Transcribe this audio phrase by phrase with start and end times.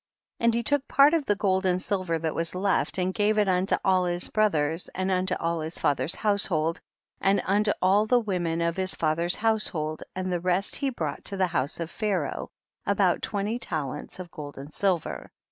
[0.39, 0.45] 32.
[0.45, 3.47] And he took part of the gold and silver that was left, and gave it
[3.47, 6.81] unto all his brothers and unto all his father's household,
[7.19, 11.37] and unto all the women of his father's household, and the rest he brought to
[11.37, 12.49] the house of Pharaoh,
[12.83, 15.29] about twenty talents of gold and silver.